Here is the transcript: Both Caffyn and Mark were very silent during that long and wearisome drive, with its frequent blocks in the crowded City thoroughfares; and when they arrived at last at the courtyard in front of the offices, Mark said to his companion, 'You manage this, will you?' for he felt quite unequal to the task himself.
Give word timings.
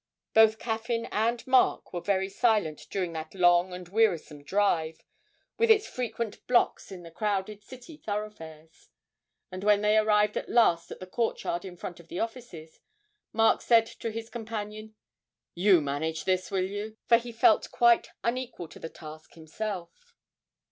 Both 0.33 0.57
Caffyn 0.57 1.05
and 1.11 1.45
Mark 1.45 1.93
were 1.93 2.01
very 2.01 2.27
silent 2.27 2.87
during 2.89 3.13
that 3.13 3.35
long 3.35 3.71
and 3.71 3.87
wearisome 3.87 4.41
drive, 4.43 4.99
with 5.59 5.69
its 5.69 5.85
frequent 5.87 6.43
blocks 6.47 6.91
in 6.91 7.03
the 7.03 7.11
crowded 7.11 7.63
City 7.63 7.97
thoroughfares; 7.97 8.89
and 9.51 9.63
when 9.63 9.81
they 9.81 9.99
arrived 9.99 10.37
at 10.37 10.49
last 10.49 10.89
at 10.89 10.99
the 11.01 11.05
courtyard 11.05 11.65
in 11.65 11.77
front 11.77 11.99
of 11.99 12.07
the 12.07 12.19
offices, 12.19 12.79
Mark 13.31 13.61
said 13.61 13.85
to 13.85 14.09
his 14.09 14.31
companion, 14.31 14.95
'You 15.53 15.81
manage 15.81 16.23
this, 16.23 16.49
will 16.49 16.65
you?' 16.65 16.97
for 17.05 17.17
he 17.17 17.31
felt 17.31 17.69
quite 17.69 18.09
unequal 18.23 18.69
to 18.69 18.79
the 18.79 18.89
task 18.89 19.35
himself. 19.35 20.15